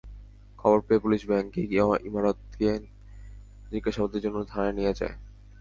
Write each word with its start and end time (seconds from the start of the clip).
খবর 0.59 0.79
পেয়ে 0.81 1.03
পুলিশ 1.03 1.21
ব্যাংকে 1.29 1.61
গিয়ে 1.71 1.83
ইমারতকে 2.01 2.69
জিজ্ঞাসাবাদের 3.71 4.23
জন্য 4.25 4.37
থানায় 4.43 4.75
নিয়ে 4.77 4.93
যায়। 4.99 5.15